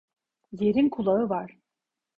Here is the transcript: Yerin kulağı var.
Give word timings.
Yerin 0.51 0.89
kulağı 0.89 1.29
var. 1.29 1.57